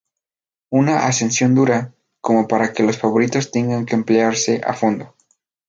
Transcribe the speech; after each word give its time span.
Una 0.71 1.05
ascensión 1.05 1.53
dura, 1.53 1.93
como 2.21 2.47
para 2.47 2.73
que 2.73 2.81
los 2.81 2.97
favoritos 2.97 3.51
tengan 3.51 3.85
que 3.85 3.93
emplearse 3.93 4.59
a 4.65 4.73
fondo. 4.73 5.15